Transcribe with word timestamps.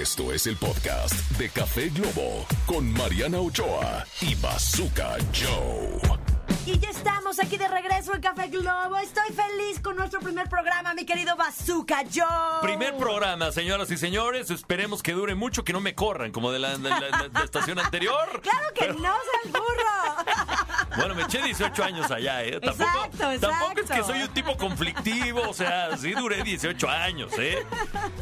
Esto 0.00 0.32
es 0.32 0.46
el 0.46 0.56
podcast 0.56 1.12
de 1.36 1.50
Café 1.50 1.90
Globo 1.90 2.46
con 2.66 2.90
Mariana 2.94 3.38
Ochoa 3.40 4.06
y 4.22 4.34
Bazooka 4.36 5.16
Joe. 5.34 6.00
Y 6.64 6.78
ya 6.78 6.88
estamos 6.90 7.38
aquí 7.40 7.56
de 7.58 7.66
regreso 7.68 8.14
en 8.14 8.20
Café 8.22 8.46
Globo. 8.48 8.96
Estoy 8.98 9.30
feliz 9.34 9.80
con 9.80 9.96
nuestro 9.96 10.20
primer 10.20 10.48
programa, 10.48 10.94
mi 10.94 11.04
querido 11.04 11.36
Bazooka 11.36 12.04
Joe. 12.14 12.62
Primer 12.62 12.96
programa, 12.96 13.50
señoras 13.52 13.90
y 13.90 13.96
señores. 13.98 14.50
Esperemos 14.50 15.02
que 15.02 15.12
dure 15.12 15.34
mucho, 15.34 15.64
que 15.64 15.72
no 15.72 15.80
me 15.80 15.94
corran 15.94 16.30
como 16.32 16.52
de 16.52 16.58
la, 16.60 16.78
de 16.78 16.88
la- 16.88 17.00
de 17.00 17.28
la 17.30 17.44
estación 17.44 17.78
anterior. 17.78 18.40
Claro 18.42 18.72
que 18.74 18.88
no, 18.94 19.12
seas 19.42 19.52
burro. 19.52 20.81
Bueno, 20.96 21.14
me 21.14 21.22
eché 21.22 21.42
18 21.42 21.84
años 21.84 22.10
allá, 22.10 22.44
¿eh? 22.44 22.60
Tampoco, 22.60 22.90
Exacto, 23.04 23.40
tampoco 23.40 23.70
es 23.70 23.74
que 23.74 23.80
exacto. 23.80 24.06
soy 24.06 24.22
un 24.22 24.28
tipo 24.28 24.56
conflictivo, 24.56 25.42
o 25.48 25.54
sea, 25.54 25.96
sí 25.96 26.12
duré 26.12 26.42
18 26.42 26.88
años, 26.88 27.32
¿eh? 27.38 27.64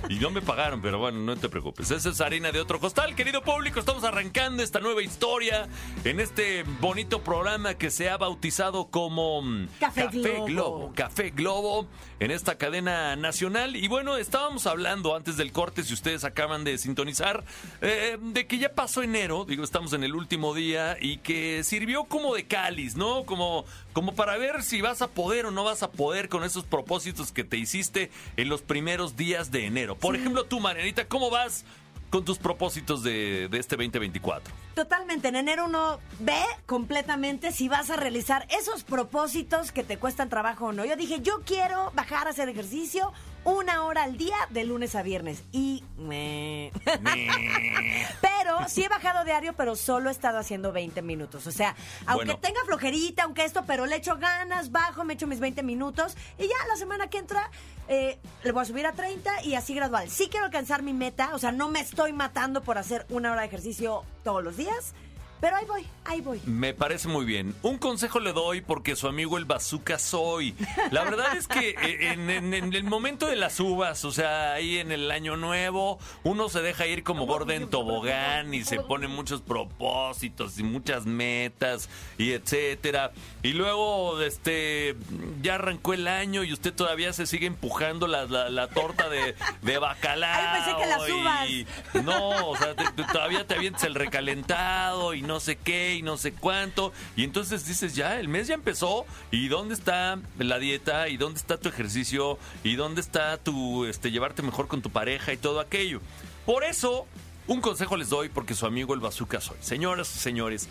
Y 0.09 0.17
no 0.17 0.31
me 0.31 0.41
pagaron, 0.41 0.81
pero 0.81 0.99
bueno, 0.99 1.19
no 1.19 1.37
te 1.37 1.49
preocupes. 1.49 1.91
Esa 1.91 2.11
es 2.11 2.21
harina 2.21 2.53
de 2.53 2.61
otro 2.61 2.81
costal. 2.81 3.15
Querido 3.15 3.43
público, 3.43 3.81
estamos 3.81 4.05
arrancando 4.05 4.63
esta 4.63 4.81
nueva 4.81 5.03
historia 5.03 5.69
en 6.05 6.21
este 6.21 6.65
bonito 6.81 7.23
programa 7.23 7.75
que 7.75 7.91
se 7.91 8.11
ha 8.11 8.17
bautizado 8.17 8.89
como 8.91 9.43
mm, 9.43 9.69
Café 9.79 10.09
Globo. 10.09 10.45
Globo. 10.47 10.93
Café 10.95 11.31
Globo 11.31 11.87
en 12.19 12.31
esta 12.31 12.57
cadena 12.57 13.17
nacional. 13.17 13.77
Y 13.77 13.89
bueno, 13.89 14.17
estábamos 14.17 14.67
hablando 14.67 15.17
antes 15.17 15.37
del 15.37 15.53
corte, 15.53 15.83
si 15.83 15.95
ustedes 15.95 16.25
acaban 16.25 16.65
de 16.65 16.79
sintonizar, 16.79 17.45
eh, 17.81 18.19
de 18.21 18.47
que 18.47 18.59
ya 18.59 18.75
pasó 18.75 19.03
enero, 19.03 19.45
digo, 19.45 19.65
estamos 19.65 19.93
en 19.93 20.05
el 20.05 20.15
último 20.15 20.55
día 20.55 20.97
y 21.01 21.19
que 21.19 21.65
sirvió 21.65 22.05
como 22.05 22.35
de 22.35 22.47
cáliz, 22.61 22.95
¿no? 22.95 23.25
Como, 23.25 23.65
como 23.93 24.15
para 24.15 24.37
ver 24.37 24.63
si 24.63 24.81
vas 24.81 25.01
a 25.03 25.09
poder 25.09 25.47
o 25.47 25.51
no 25.51 25.65
vas 25.65 25.83
a 25.83 25.91
poder 25.91 26.29
con 26.29 26.45
esos 26.45 26.65
propósitos 26.65 27.33
que 27.33 27.43
te 27.43 27.57
hiciste 27.57 28.11
en 28.37 28.49
los 28.49 28.61
primeros 28.61 29.17
días 29.17 29.51
de 29.51 29.67
enero. 29.67 29.97
Por 29.97 30.15
ejemplo, 30.15 30.45
tú, 30.45 30.61
Marianita, 30.61 31.07
¿cómo 31.07 31.31
vas 31.31 31.65
con 32.11 32.25
tus 32.25 32.39
propósitos 32.39 33.03
de, 33.03 33.49
de 33.49 33.59
este 33.59 33.77
2024? 33.77 34.53
Totalmente, 34.75 35.29
en 35.29 35.37
enero 35.37 35.65
uno 35.67 36.01
ve 36.19 36.43
completamente 36.67 37.51
si 37.53 37.69
vas 37.69 37.89
a 37.89 37.97
realizar 37.97 38.47
esos 38.51 38.83
propósitos 38.83 39.73
que 39.73 39.83
te 39.83 39.97
cuestan 39.97 40.29
trabajo 40.29 40.67
o 40.67 40.73
no. 40.73 40.85
Yo 40.85 40.97
dije, 40.97 41.21
yo 41.23 41.41
quiero 41.47 41.93
bajar 41.95 42.27
a 42.27 42.31
hacer 42.31 42.49
ejercicio 42.49 43.13
una 43.45 43.85
hora 43.85 44.03
al 44.05 44.17
día 44.17 44.37
de 44.51 44.65
lunes 44.65 44.95
a 44.95 45.03
viernes. 45.03 45.43
Y... 45.53 45.85
meh. 45.97 46.71
Pero 48.21 48.69
sí 48.69 48.83
he 48.85 48.89
bajado 48.89 49.25
diario, 49.25 49.53
pero 49.55 49.77
solo 49.77 50.09
he 50.09 50.13
estado 50.13 50.39
haciendo 50.39 50.73
20 50.73 51.03
minutos. 51.03 51.47
O 51.47 51.53
sea, 51.53 51.77
aunque 52.07 52.27
Bueno. 52.27 52.41
tenga 52.41 52.61
flojerita, 52.65 53.25
aunque 53.25 53.45
esto, 53.45 53.65
pero 53.67 53.87
le 53.87 53.97
echo 53.97 54.17
ganas, 54.17 54.73
bajo, 54.73 55.05
me 55.05 55.15
echo 55.15 55.27
mis 55.27 55.41
20 55.41 55.63
minutos 55.63 56.17
y 56.39 56.43
ya 56.49 56.55
la 56.69 56.77
semana 56.77 57.09
que 57.09 57.19
entra 57.19 57.51
eh, 57.89 58.19
le 58.45 58.53
voy 58.53 58.63
a 58.63 58.65
subir 58.65 58.87
a 58.87 58.93
30 58.93 59.45
y 59.45 59.55
así 59.55 59.75
gradual. 59.75 60.11
Sí 60.11 60.29
quiero 60.31 60.47
alcanzar 60.47 60.83
mi 60.83 60.93
meta, 60.93 61.31
o 61.35 61.39
sea, 61.39 61.53
no 61.53 61.69
me 61.69 61.81
estoy 61.81 62.13
matando 62.13 62.63
por 62.63 62.79
hacer 62.79 63.07
una 63.11 63.33
hora 63.33 63.43
de 63.43 63.47
ejercicio 63.49 64.05
todos 64.25 64.43
los 64.43 64.57
días, 64.57 64.95
pero 65.41 65.57
ahí 65.57 65.65
voy, 65.67 65.87
ahí 66.05 66.21
voy. 66.21 66.41
Me 66.45 66.75
parece 66.75 67.09
muy 67.09 67.25
bien. 67.25 67.55
Un 67.63 67.79
consejo 67.79 68.21
le 68.21 68.33
doy 68.33 68.61
porque 68.61 68.97
su 68.97 69.09
amigo 69.09 69.39
el 69.39 69.45
bazooka 69.45 69.99
soy. 69.99 70.55
La 70.91 71.05
verdad 71.05 71.37
es 71.37 71.47
que 71.49 71.71
eh, 71.71 72.13
en, 72.13 72.29
en- 72.31 72.55
en 72.55 72.73
el 72.75 72.85
momento 72.85 73.27
de 73.27 73.37
las 73.37 73.59
uvas, 73.61 74.05
o 74.05 74.13
sea, 74.13 74.53
ahí 74.53 74.79
en 74.79 74.93
el 74.93 75.11
año 75.11 75.37
nuevo, 75.37 75.99
uno 76.25 76.49
se 76.49 76.61
deja 76.63 76.87
ir 76.87 77.03
como 77.05 77.27
gorda 77.27 77.55
en 77.55 77.69
tobogán 77.71 78.53
y 78.55 78.65
se 78.65 78.81
pone 78.81 79.09
muchos 79.09 79.41
propósitos 79.43 80.59
y 80.59 80.63
muchas 80.63 81.07
metas 81.07 81.89
y 82.19 82.33
etcétera. 82.33 83.13
Y 83.43 83.53
luego, 83.55 84.21
este, 84.21 84.97
ya 85.43 85.55
arrancó 85.57 85.95
el 85.95 86.07
año 86.09 86.45
y 86.45 86.53
usted 86.53 86.73
todavía 86.75 87.13
se 87.13 87.27
sigue 87.27 87.47
empujando 87.47 88.07
la, 88.07 88.25
la- 88.27 88.49
la 88.51 88.69
torta 88.69 89.09
de, 89.09 89.35
de 89.63 89.79
bacalao. 89.79 90.31
Ay, 90.41 90.63
pensé 90.65 90.83
que 90.83 90.87
las 90.89 91.09
uvas. 91.11 91.49
y- 91.51 91.67
no, 92.03 92.49
o 92.51 92.57
sea, 92.57 92.75
te- 92.75 92.91
te- 92.93 93.05
todavía 93.13 93.47
te 93.47 93.55
avientas 93.55 93.85
el 93.85 93.95
recalentado 93.95 95.15
y 95.15 95.23
no 95.23 95.30
sé 95.39 95.57
qué 95.57 95.95
y 95.95 96.03
no 96.03 96.17
sé 96.17 96.33
cuánto. 96.33 96.93
Y 97.15 97.23
entonces 97.23 97.67
dices, 97.67 97.95
ya, 97.95 98.19
el 98.19 98.27
mes 98.27 98.49
ya 98.49 98.55
empezó. 98.55 99.07
¿Y 99.31 99.49
dónde 99.49 99.75
está 99.75 100.19
la 100.39 100.59
dieta? 100.59 101.09
¿Y 101.09 101.17
dónde 101.17 101.39
está 101.39 101.59
tu 101.59 101.69
ejercicio? 101.69 102.39
¿Y 102.65 102.75
dónde 102.75 103.01
está 103.01 103.37
tu, 103.37 103.85
este, 103.85 104.11
llevarte 104.11 104.43
mejor 104.43 104.67
con 104.67 104.83
tu 104.83 104.91
pareja 104.91 105.33
y 105.33 105.37
todo 105.37 105.61
aquello? 105.61 106.01
Por 106.47 106.65
eso, 106.65 107.07
un 107.47 107.61
consejo 107.61 107.97
les 107.97 108.09
doy 108.09 108.29
porque 108.29 108.55
su 108.55 108.67
amigo 108.67 108.95
el 108.95 109.01
bazooka 109.01 109.41
soy. 109.41 109.59
Señoras 109.61 110.15
y 110.17 110.19
señores, 110.19 110.69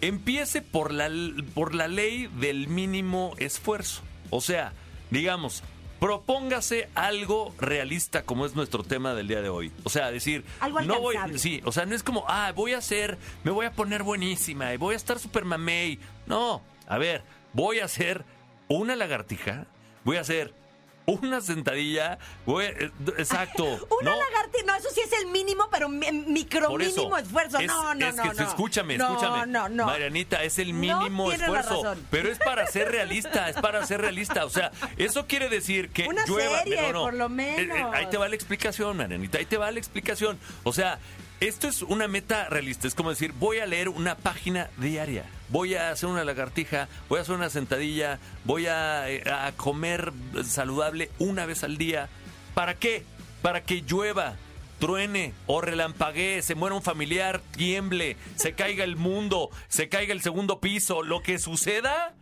empiece 0.00 0.62
por 0.62 0.92
la, 0.92 1.10
por 1.54 1.74
la 1.74 1.88
ley 1.88 2.28
del 2.40 2.68
mínimo 2.68 3.34
esfuerzo. 3.38 4.02
O 4.30 4.40
sea, 4.40 4.72
digamos, 5.10 5.62
propóngase 6.00 6.88
algo 6.94 7.54
realista 7.58 8.22
como 8.22 8.46
es 8.46 8.54
nuestro 8.54 8.82
tema 8.82 9.14
del 9.14 9.28
día 9.28 9.42
de 9.42 9.48
hoy. 9.48 9.72
O 9.84 9.90
sea, 9.90 10.10
decir, 10.10 10.44
Algo 10.60 10.80
no 10.82 11.00
voy, 11.00 11.16
sí, 11.36 11.60
o 11.64 11.72
sea, 11.72 11.86
no 11.86 11.94
es 11.94 12.02
como, 12.02 12.24
ah, 12.28 12.52
voy 12.54 12.72
a 12.72 12.78
hacer, 12.78 13.18
me 13.44 13.50
voy 13.50 13.66
a 13.66 13.72
poner 13.72 14.02
buenísima 14.02 14.72
y 14.72 14.76
voy 14.76 14.94
a 14.94 14.96
estar 14.96 15.18
super 15.18 15.44
mamey. 15.44 15.98
No, 16.26 16.62
a 16.86 16.98
ver, 16.98 17.22
voy 17.52 17.80
a 17.80 17.84
hacer 17.84 18.24
una 18.68 18.96
lagartija, 18.96 19.66
voy 20.04 20.16
a 20.16 20.20
hacer 20.20 20.54
una 21.08 21.40
sentadilla, 21.40 22.12
a- 22.12 22.18
eh, 22.62 22.90
exacto. 23.16 23.64
Una 24.00 24.10
¿no? 24.10 24.16
lagartija, 24.18 24.64
no, 24.66 24.76
eso 24.76 24.88
sí 24.94 25.00
es 25.00 25.12
el 25.20 25.26
mínimo, 25.28 25.68
pero 25.70 25.88
mi- 25.88 26.10
micro 26.12 26.68
Por 26.68 26.82
eso, 26.82 26.96
mínimo 26.96 27.18
esfuerzo. 27.18 27.58
es- 27.58 27.66
no, 27.66 27.94
no, 27.94 28.06
es 28.06 28.14
no, 28.16 28.22
que, 28.22 28.34
no. 28.34 28.48
escúchame, 28.48 28.98
No, 28.98 29.08
escúchame. 29.08 29.46
No, 29.46 29.68
no, 29.68 29.86
Marianita, 29.86 30.42
es 30.44 30.58
el 30.58 30.72
No 30.72 30.78
mínimo 31.00 31.28
la 31.30 31.34
esfuerzo. 31.36 31.82
razón. 31.82 32.06
Pero 32.10 32.30
es 32.30 32.38
para 32.38 32.66
ser 32.66 32.90
realista, 32.90 33.48
es 33.48 33.56
para 33.56 33.84
ser 33.86 34.00
realista. 34.00 34.44
O 34.44 34.50
sea, 34.50 34.70
eso 34.96 35.26
quiere 35.26 35.48
decir 35.48 35.90
que 35.90 36.06
Una 36.08 36.24
llueva. 36.26 36.58
serie, 36.62 36.92
no. 36.92 37.02
por 37.02 37.14
lo 37.14 37.24
Eh, 37.26 37.28
eh, 37.58 37.66
menos. 37.66 37.94
ahí 37.94 38.06
te 38.10 38.16
va 38.16 38.28
la 38.28 38.34
explicación, 38.34 38.96
Marianita, 38.96 39.38
ahí 39.38 39.46
te 39.46 39.56
va 39.56 39.70
la 39.70 39.78
explicación. 39.78 40.38
O 40.64 40.72
sea, 40.72 40.98
esto 41.40 41.68
es 41.68 41.82
una 41.82 42.08
meta 42.08 42.48
realista. 42.48 42.86
Es 42.88 42.94
como 42.94 43.10
decir, 43.10 43.32
voy 43.32 43.58
a 43.60 43.66
leer 43.66 43.88
una 43.88 44.16
página 44.16 44.70
diaria. 44.76 45.24
Voy 45.50 45.74
a 45.74 45.90
hacer 45.90 46.08
una 46.08 46.24
lagartija, 46.24 46.88
voy 47.08 47.18
a 47.18 47.22
hacer 47.22 47.34
una 47.34 47.50
sentadilla, 47.50 48.18
voy 48.44 48.66
a, 48.66 49.08
eh, 49.10 49.22
a 49.30 49.52
comer 49.56 50.12
saludable 50.44 51.10
una 51.18 51.46
vez 51.46 51.64
al 51.64 51.78
día. 51.78 52.08
¿Para 52.54 52.74
qué? 52.74 53.04
Para 53.42 53.62
que 53.62 53.82
llueva, 53.82 54.36
truene 54.78 55.32
o 55.46 55.60
relampaguee, 55.60 56.42
se 56.42 56.54
muera 56.54 56.76
un 56.76 56.82
familiar, 56.82 57.40
tiemble, 57.56 58.16
se 58.36 58.52
caiga 58.52 58.84
el 58.84 58.96
mundo, 58.96 59.50
se 59.68 59.88
caiga 59.88 60.12
el 60.12 60.22
segundo 60.22 60.60
piso, 60.60 61.02
lo 61.02 61.22
que 61.22 61.38
suceda, 61.38 62.14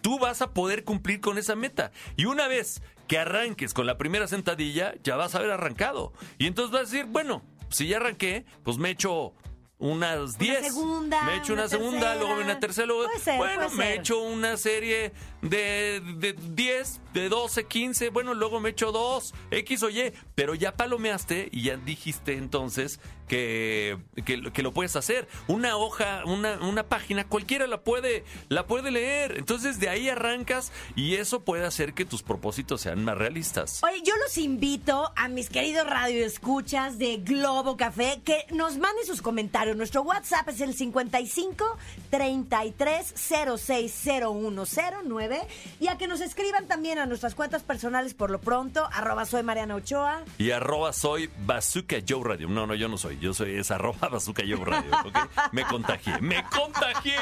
tú 0.00 0.18
vas 0.18 0.42
a 0.42 0.50
poder 0.50 0.84
cumplir 0.84 1.20
con 1.20 1.38
esa 1.38 1.56
meta. 1.56 1.92
Y 2.16 2.24
una 2.26 2.48
vez 2.48 2.82
que 3.08 3.18
arranques 3.18 3.74
con 3.74 3.86
la 3.86 3.98
primera 3.98 4.28
sentadilla, 4.28 4.94
ya 5.02 5.16
vas 5.16 5.34
a 5.34 5.38
haber 5.38 5.50
arrancado. 5.50 6.12
Y 6.38 6.46
entonces 6.46 6.72
vas 6.72 6.82
a 6.82 6.84
decir, 6.84 7.06
bueno, 7.06 7.42
si 7.68 7.88
ya 7.88 7.96
arranqué, 7.96 8.44
pues 8.64 8.78
me 8.78 8.90
echo 8.90 9.32
unas 9.80 10.38
10. 10.38 10.66
segunda, 10.66 11.22
me 11.24 11.36
echo 11.38 11.54
una, 11.54 11.62
una 11.62 11.68
segunda, 11.68 12.00
tercera. 12.00 12.14
luego 12.14 12.40
una 12.40 12.60
tercera, 12.60 12.86
luego... 12.86 13.10
Ser, 13.22 13.36
bueno, 13.38 13.70
me 13.70 13.84
ser. 13.84 14.00
echo 14.00 14.20
una 14.20 14.56
serie 14.56 15.12
de, 15.42 16.02
de 16.18 16.34
10, 16.34 17.00
de 17.14 17.28
12, 17.28 17.64
15, 17.64 18.10
bueno, 18.10 18.34
luego 18.34 18.60
me 18.60 18.70
echo 18.70 18.92
dos, 18.92 19.34
X 19.50 19.82
o 19.82 19.90
Y, 19.90 20.12
pero 20.34 20.54
ya 20.54 20.76
palomeaste 20.76 21.48
y 21.50 21.62
ya 21.62 21.76
dijiste 21.76 22.34
entonces 22.34 23.00
que, 23.26 23.96
que, 24.24 24.50
que 24.52 24.62
lo 24.62 24.72
puedes 24.72 24.96
hacer. 24.96 25.28
Una 25.46 25.76
hoja, 25.76 26.24
una, 26.26 26.58
una 26.60 26.88
página, 26.88 27.26
cualquiera 27.26 27.68
la 27.68 27.82
puede, 27.82 28.24
la 28.48 28.66
puede 28.66 28.90
leer. 28.90 29.38
Entonces 29.38 29.78
de 29.78 29.88
ahí 29.88 30.08
arrancas 30.08 30.72
y 30.96 31.14
eso 31.14 31.44
puede 31.44 31.64
hacer 31.64 31.94
que 31.94 32.04
tus 32.04 32.22
propósitos 32.22 32.80
sean 32.80 33.04
más 33.04 33.16
realistas. 33.16 33.82
Oye, 33.84 34.02
yo 34.04 34.16
los 34.16 34.36
invito 34.36 35.12
a 35.16 35.28
mis 35.28 35.48
queridos 35.48 35.86
radioescuchas 35.86 36.98
de 36.98 37.18
Globo 37.18 37.76
Café 37.76 38.20
que 38.24 38.46
nos 38.50 38.78
manden 38.78 39.06
sus 39.06 39.22
comentarios. 39.22 39.69
Nuestro 39.74 40.02
WhatsApp 40.02 40.48
es 40.48 40.60
el 40.60 40.74
55 40.74 41.78
33 42.10 43.14
06 43.56 44.02
0109 44.04 45.40
y 45.80 45.88
a 45.88 45.98
que 45.98 46.08
nos 46.08 46.20
escriban 46.20 46.66
también 46.66 46.98
a 46.98 47.06
nuestras 47.06 47.34
cuentas 47.34 47.62
personales 47.62 48.14
por 48.14 48.30
lo 48.30 48.40
pronto, 48.40 48.88
arroba 48.92 49.24
soy 49.24 49.42
Mariana 49.42 49.74
Ochoa. 49.74 50.22
Y 50.38 50.50
arroba 50.50 50.92
soy 50.92 51.30
Bazooka 51.44 51.96
Joe 52.06 52.22
Radio. 52.24 52.48
No, 52.48 52.66
no, 52.66 52.74
yo 52.74 52.88
no 52.88 52.98
soy. 52.98 53.18
Yo 53.18 53.34
soy 53.34 53.56
es 53.56 53.70
arroba 53.70 54.08
Bazooka 54.08 54.42
Joe 54.46 54.64
Radio. 54.64 54.90
Me 55.52 55.64
contagié. 55.64 56.20
¡Me 56.20 56.44
contagié! 56.44 57.16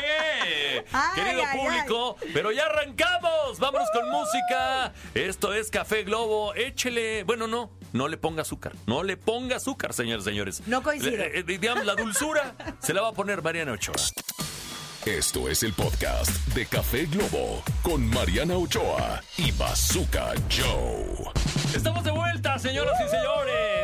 Ay, 0.93 1.15
Querido 1.15 1.43
ay, 1.47 1.59
público, 1.59 2.17
pero 2.33 2.53
ya 2.53 2.65
arrancamos. 2.67 3.59
Vámonos 3.59 3.89
con 3.93 4.11
música. 4.11 4.93
Esto 5.15 5.55
es 5.55 5.71
Café 5.71 6.03
Globo. 6.05 6.55
Échele. 6.55 7.25
Bueno, 7.25 7.47
no. 7.47 7.71
No 7.93 8.09
le 8.09 8.17
ponga 8.19 8.43
azúcar. 8.43 8.73
No 8.87 9.03
le 9.03 9.17
ponga 9.17 9.57
azúcar, 9.57 9.93
señores, 9.95 10.25
señores. 10.25 10.63
No 10.67 10.83
coincido. 10.83 11.17
Le- 11.17 11.39
eh, 11.39 11.43
digamos, 11.43 11.85
la 11.87 11.95
dulzura 11.95 12.55
se 12.81 12.93
la 12.95 13.03
va 13.03 13.09
a 13.09 13.13
poner 13.13 13.43
Mariana 13.43 13.73
Ochoa. 13.73 13.95
Esto 15.07 15.49
es 15.49 15.63
el 15.63 15.73
podcast 15.73 16.31
de 16.55 16.67
Café 16.67 17.07
Globo 17.07 17.63
con 17.83 18.07
Mariana 18.11 18.57
Ochoa 18.59 19.23
y 19.39 19.53
Bazooka 19.53 20.35
Joe. 20.55 21.33
Estamos 21.75 22.05
de 22.05 22.11
vuelta, 22.11 22.59
señoras 22.59 22.95
y 23.07 23.09
señores. 23.09 23.78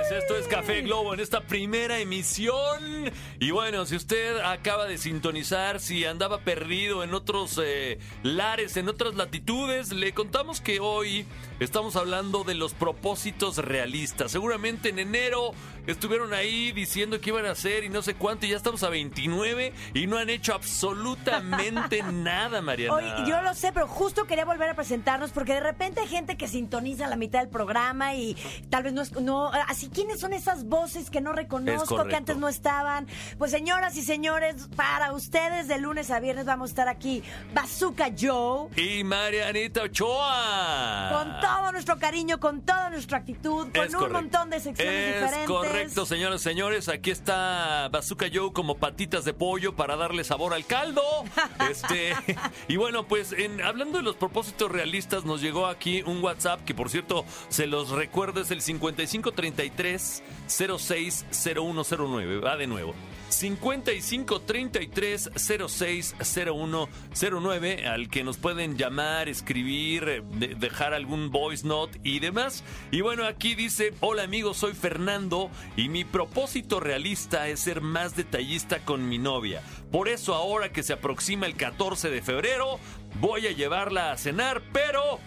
Café 0.55 0.83
Globo 0.83 1.13
en 1.13 1.19
esta 1.19 1.41
primera 1.41 1.99
emisión. 1.99 3.11
Y 3.41 3.51
bueno, 3.51 3.87
si 3.87 3.97
usted 3.97 4.39
acaba 4.39 4.87
de 4.87 4.99
sintonizar, 4.99 5.81
si 5.81 6.05
andaba 6.05 6.43
perdido 6.43 7.03
en 7.03 7.13
otros 7.13 7.61
eh, 7.61 7.99
lares, 8.23 8.77
en 8.77 8.89
otras 8.89 9.17
latitudes, 9.17 9.93
le 9.93 10.15
contamos 10.15 10.61
que 10.61 10.79
hoy 10.79 11.27
estamos 11.59 11.97
hablando 11.97 12.45
de 12.45 12.55
los 12.55 12.73
propósitos 12.73 13.59
realistas. 13.59 14.31
Seguramente 14.31 14.91
en 14.91 15.01
enero 15.01 15.55
estuvieron 15.87 16.33
ahí 16.35 16.73
diciendo 16.73 17.21
que 17.21 17.31
iban 17.31 17.47
a 17.47 17.51
hacer 17.51 17.85
y 17.85 17.89
no 17.89 18.03
sé 18.03 18.15
cuánto, 18.15 18.47
y 18.47 18.51
ya 18.51 18.57
estamos 18.57 18.83
a 18.83 18.89
29 18.89 19.73
y 19.95 20.07
no 20.07 20.19
han 20.19 20.31
hecho 20.31 20.55
absolutamente 20.55 22.03
nada, 22.13 22.61
Mariana. 22.63 22.95
Hoy, 22.95 23.05
yo 23.29 23.41
lo 23.43 23.55
sé, 23.55 23.73
pero 23.73 23.87
justo 23.87 24.25
quería 24.25 24.45
volver 24.45 24.71
a 24.71 24.75
presentarnos 24.75 25.31
porque 25.31 25.55
de 25.55 25.61
repente 25.61 26.01
hay 26.01 26.09
gente 26.09 26.37
que 26.37 26.49
sintoniza 26.49 27.07
la 27.07 27.17
mitad 27.17 27.41
del 27.41 27.49
programa 27.49 28.15
y 28.15 28.37
tal 28.71 28.83
vez 28.83 28.93
no 28.93 29.03
es. 29.03 29.13
No, 29.13 29.51
así, 29.69 29.89
¿quiénes 29.89 30.21
son 30.21 30.33
esas 30.33 30.65
voces 30.65 31.11
que 31.11 31.21
no 31.21 31.33
reconozco, 31.33 32.05
que 32.05 32.17
antes 32.17 32.37
no 32.37 32.49
estaban? 32.49 33.07
Pues, 33.39 33.51
señoras 33.51 33.97
y 33.97 34.03
señores, 34.03 34.69
para 34.77 35.13
ustedes 35.13 35.69
de 35.69 35.79
lunes 35.79 36.11
a 36.11 36.21
viernes 36.21 36.47
vamos 36.47 36.71
a 36.71 36.73
estar 36.73 36.89
aquí, 36.89 37.23
Bazooka 37.55 38.11
Joe. 38.19 38.69
Y 38.77 39.05
Marianita 39.05 39.83
Ochoa. 39.83 41.11
Con 41.13 41.41
todo 41.41 41.73
nuestro 41.73 41.99
cariño, 41.99 42.41
con 42.41 42.63
toda 42.63 42.91
nuestra 42.91 43.19
actitud, 43.19 43.69
con 43.73 44.03
un 44.03 44.13
montón 44.13 44.51
de 44.51 44.61
secciones 44.61 45.15
diferentes. 45.15 45.74
Correcto, 45.75 46.07
señores, 46.07 46.41
señores. 46.41 46.89
Aquí 46.89 47.11
está 47.11 47.89
Bazooka 47.91 48.27
Joe 48.33 48.53
como 48.53 48.77
patitas 48.77 49.25
de 49.25 49.35
pollo 49.35 49.75
para 49.75 49.97
darle 49.97 50.23
sabor 50.23 50.55
al 50.55 50.65
caldo. 50.67 51.03
este, 51.71 52.15
y 52.69 52.77
bueno, 52.77 53.09
pues 53.09 53.33
en, 53.33 53.61
hablando 53.61 53.99
de 53.99 54.05
los 54.05 54.15
propósitos 54.15 54.71
realistas, 54.71 55.25
nos 55.25 55.41
llegó 55.41 55.67
aquí 55.67 56.03
un 56.03 56.23
WhatsApp 56.23 56.65
que 56.65 56.75
por 56.75 56.91
cierto 56.91 57.25
se 57.49 57.67
los 57.67 57.91
recuerdo 57.91 58.41
es 58.41 58.53
el 58.53 58.61
5533 58.61 60.23
060109. 60.47 62.39
Va 62.39 62.57
de 62.57 62.69
nuevo. 62.69 62.95
5533 63.35 65.31
060109 65.37 67.87
al 67.87 68.09
que 68.09 68.25
nos 68.25 68.39
pueden 68.39 68.77
llamar, 68.77 69.29
escribir, 69.29 70.23
dejar 70.25 70.95
algún 70.95 71.31
voice 71.31 71.67
note 71.67 72.01
y 72.03 72.21
demás. 72.21 72.65
Y 72.91 73.01
bueno, 73.01 73.27
aquí 73.27 73.55
dice, 73.55 73.95
hola 74.01 74.23
amigos, 74.23 74.59
soy 74.59 74.75
Fernando 74.75 75.51
y 75.77 75.89
mi 75.89 76.05
propósito 76.05 76.81
realista 76.81 77.49
es 77.49 77.61
ser 77.61 77.81
más 77.81 78.17
detallista 78.17 78.85
con 78.85 79.09
mi 79.09 79.19
novia. 79.19 79.63
Por 79.91 80.09
eso 80.09 80.35
ahora 80.35 80.73
que 80.73 80.83
se 80.83 80.93
aproxima 80.93 81.47
el 81.47 81.57
14 81.57 82.11
de 82.11 82.23
febrero, 82.23 82.79
voy 83.21 83.47
a 83.47 83.53
llevarla 83.53 84.13
a 84.13 84.17
cenar, 84.17 84.63
pero 84.73 85.21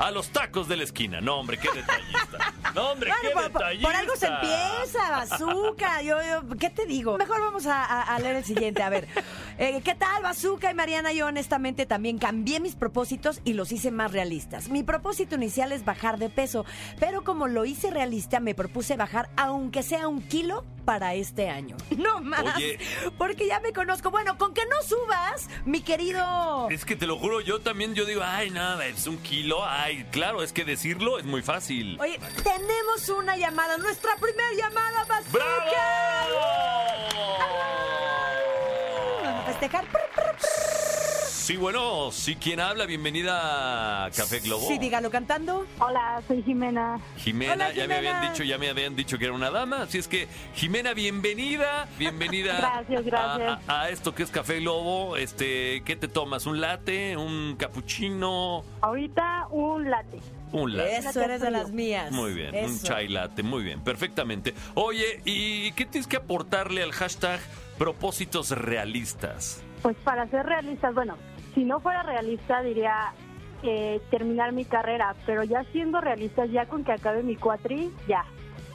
a 0.00 0.10
los 0.10 0.30
tacos 0.30 0.66
de 0.66 0.78
la 0.78 0.84
esquina. 0.84 1.20
No, 1.20 1.36
hombre, 1.36 1.58
qué 1.58 1.68
detallista. 1.74 2.54
No, 2.74 2.92
hombre, 2.92 3.10
qué 3.20 3.30
por, 3.30 3.42
detallista. 3.44 3.88
Por, 3.88 3.96
algo 3.96 4.16
se 4.16 4.26
empieza, 4.26 5.10
bazooka. 5.10 6.02
Yo, 6.02 6.16
yo, 6.22 6.56
¿Qué 6.56 6.70
te 6.70 6.86
digo? 6.86 7.18
Mejor 7.18 7.40
vamos 7.40 7.66
a, 7.66 8.18
leer 8.18 8.36
el 8.36 8.44
siguiente. 8.44 8.82
A 8.82 8.88
ver, 8.88 9.06
eh, 9.58 9.82
¿qué 9.84 9.94
tal, 9.94 10.22
bazooka 10.22 10.70
y 10.70 10.74
Mariana? 10.74 11.12
Yo 11.12 11.26
honestamente 11.26 11.84
también 11.84 12.18
cambié 12.18 12.60
mis 12.60 12.76
propósitos 12.76 13.42
y 13.44 13.52
los 13.52 13.72
hice 13.72 13.90
más 13.90 14.12
realistas. 14.12 14.70
Mi 14.70 14.82
propósito 14.82 15.34
inicial 15.34 15.70
es 15.70 15.84
bajar 15.84 16.18
de 16.18 16.30
peso, 16.30 16.64
pero 16.98 17.22
como 17.22 17.46
lo 17.46 17.66
hice 17.66 17.90
realista, 17.90 18.40
me 18.40 18.54
propuse 18.54 18.96
bajar 18.96 19.28
aunque 19.36 19.82
sea 19.82 20.08
un 20.08 20.22
kilo 20.22 20.64
para 20.84 21.14
este 21.14 21.48
año. 21.48 21.76
No 22.00 22.20
más. 22.20 22.54
Porque 23.18 23.46
ya 23.46 23.60
me 23.60 23.72
conozco. 23.74 24.10
Bueno, 24.10 24.38
con 24.38 24.54
que 24.54 24.62
no 24.64 24.82
subas, 24.82 25.48
mi 25.66 25.82
querido. 25.82 26.68
Es 26.70 26.84
que 26.86 26.96
te 26.96 27.06
lo 27.06 27.18
juro, 27.18 27.40
yo 27.42 27.60
también 27.60 27.94
yo 27.94 28.06
digo, 28.06 28.22
ay, 28.24 28.50
nada, 28.50 28.86
es 28.86 29.06
un 29.06 29.18
kilo, 29.18 29.62
ay 29.64 30.06
claro, 30.10 30.42
es 30.42 30.52
que 30.52 30.64
decirlo 30.64 31.18
es 31.18 31.24
muy 31.26 31.42
fácil. 31.42 31.98
Oye, 32.00 32.18
tenemos 32.42 33.08
una 33.10 33.36
llamada, 33.36 33.76
nuestra 33.76 34.16
primera 34.16 34.52
llamada, 34.56 35.04
Bazooka. 35.04 35.30
¡Bravo! 35.32 36.40
Vamos 39.24 39.42
a 39.42 39.46
festejar. 39.52 39.84
Sí, 41.40 41.56
bueno, 41.56 42.12
sí, 42.12 42.36
¿quién 42.36 42.60
habla? 42.60 42.84
Bienvenida 42.84 44.04
a 44.04 44.10
Café 44.10 44.40
Globo. 44.40 44.68
Sí, 44.68 44.76
dígalo 44.76 45.10
cantando. 45.10 45.66
Hola, 45.78 46.22
soy 46.28 46.42
Jimena. 46.42 47.00
Jimena, 47.16 47.72
ya 47.72 47.88
me 47.88 47.94
habían 47.94 48.20
dicho, 48.30 48.44
ya 48.44 48.58
me 48.58 48.68
habían 48.68 48.94
dicho 48.94 49.18
que 49.18 49.24
era 49.24 49.32
una 49.32 49.50
dama, 49.50 49.82
así 49.82 49.96
es 49.96 50.06
que 50.06 50.28
Jimena, 50.54 50.92
bienvenida, 50.92 51.88
bienvenida. 51.98 52.56
gracias, 52.58 53.04
gracias. 53.06 53.58
A, 53.66 53.88
esto 53.88 54.14
que 54.14 54.22
es 54.22 54.30
Café 54.30 54.60
Globo, 54.60 55.16
este, 55.16 55.82
¿qué 55.86 55.96
te 55.96 56.08
tomas? 56.08 56.44
¿Un 56.44 56.60
latte? 56.60 57.16
¿Un 57.16 57.56
cappuccino? 57.56 58.62
Ahorita 58.82 59.46
un 59.50 59.90
latte. 59.90 60.20
Un 60.52 60.76
latte. 60.76 60.98
Eso 60.98 61.22
eres 61.22 61.40
de 61.40 61.50
las 61.50 61.72
mías. 61.72 62.12
Muy 62.12 62.34
bien, 62.34 62.54
un 62.54 62.78
chai 62.82 63.08
latte, 63.08 63.42
muy 63.42 63.64
bien, 63.64 63.80
perfectamente. 63.80 64.52
Oye, 64.74 65.22
¿y 65.24 65.72
qué 65.72 65.86
tienes 65.86 66.06
que 66.06 66.18
aportarle 66.18 66.82
al 66.82 66.92
hashtag 66.92 67.40
propósitos 67.78 68.50
realistas? 68.50 69.62
Pues 69.82 69.96
para 70.04 70.28
ser 70.28 70.44
realistas, 70.44 70.94
bueno, 70.94 71.16
si 71.54 71.64
no 71.64 71.80
fuera 71.80 72.02
realista 72.02 72.62
diría 72.62 73.12
eh, 73.62 74.00
terminar 74.10 74.52
mi 74.52 74.64
carrera, 74.64 75.14
pero 75.26 75.44
ya 75.44 75.64
siendo 75.72 76.00
realista, 76.00 76.46
ya 76.46 76.66
con 76.66 76.84
que 76.84 76.92
acabe 76.92 77.22
mi 77.22 77.36
cuatri, 77.36 77.90
ya. 78.08 78.24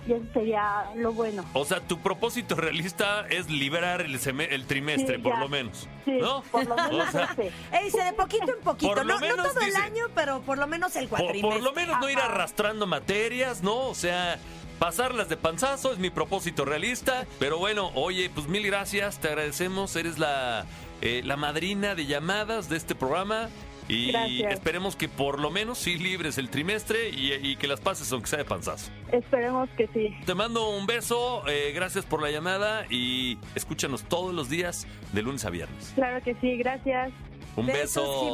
Ya 0.07 0.17
sería 0.33 0.91
lo 0.95 1.13
bueno. 1.13 1.43
O 1.53 1.65
sea, 1.65 1.79
tu 1.79 1.97
propósito 1.97 2.53
realista 2.53 3.25
es 3.27 3.49
liberar 3.49 4.01
el, 4.01 4.19
el 4.51 4.65
trimestre, 4.67 5.17
por 5.17 5.39
lo 5.39 5.49
menos. 5.49 5.89
Sí, 6.05 6.19
¿no? 6.21 6.43
por 6.51 6.67
lo 6.67 6.75
menos. 6.75 7.07
dice 7.83 8.03
de 8.03 8.13
poquito 8.13 8.53
en 8.55 8.63
poquito. 8.63 9.03
No, 9.03 9.17
todo 9.17 9.61
el 9.61 9.75
año, 9.77 10.05
pero 10.13 10.41
por 10.41 10.59
lo 10.59 10.67
menos 10.67 10.95
el 10.95 11.09
cuatrimestre. 11.09 11.41
Por, 11.41 11.53
por 11.53 11.63
lo 11.63 11.73
menos 11.73 11.99
no 11.99 12.07
ir 12.07 12.19
arrastrando 12.19 12.85
materias, 12.85 13.63
¿no? 13.63 13.87
O 13.87 13.95
sea, 13.95 14.37
pasarlas 14.77 15.27
de 15.27 15.37
panzazo 15.37 15.91
es 15.91 15.97
mi 15.97 16.11
propósito 16.11 16.65
realista. 16.65 17.25
Pero 17.39 17.57
bueno, 17.57 17.91
oye, 17.95 18.29
pues 18.29 18.47
mil 18.47 18.63
gracias, 18.67 19.19
te 19.19 19.29
agradecemos. 19.29 19.95
Eres 19.95 20.19
la 20.19 20.65
eh, 21.05 21.21
la 21.23 21.37
madrina 21.37 21.93
de 21.93 22.07
llamadas 22.07 22.67
de 22.67 22.77
este 22.77 22.95
programa. 22.95 23.49
Y 23.87 24.41
esperemos 24.43 24.95
que 24.95 25.07
por 25.07 25.39
lo 25.39 25.51
menos 25.51 25.77
sí 25.77 25.97
libres 25.99 26.39
el 26.39 26.49
trimestre 26.49 27.09
y, 27.09 27.55
que 27.57 27.67
las 27.67 27.79
pases 27.79 28.11
aunque 28.11 28.27
sea 28.27 28.39
de 28.39 28.45
panzazo. 28.45 28.89
Esperemos 29.11 29.69
que 29.77 29.87
sí. 29.93 30.15
Te 30.25 30.33
mando 30.33 30.69
un 30.69 30.87
beso, 30.87 31.47
eh, 31.47 31.71
gracias 31.75 32.03
por 32.03 32.19
la 32.19 32.31
llamada 32.31 32.87
y 32.89 33.37
escúchanos 33.53 34.01
todos 34.01 34.33
los 34.33 34.49
días 34.49 34.87
de 35.13 35.21
lunes 35.21 35.45
a 35.45 35.51
viernes. 35.51 35.91
Claro 35.93 36.23
que 36.23 36.33
sí, 36.41 36.57
gracias. 36.57 37.11
Un 37.55 37.67
beso. 37.67 38.33